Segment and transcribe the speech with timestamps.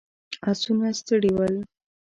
[0.49, 1.55] آسونه ستړي ول.